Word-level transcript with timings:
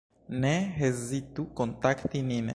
Ne 0.45 0.53
hezitu 0.79 1.45
kontakti 1.61 2.25
nin. 2.31 2.47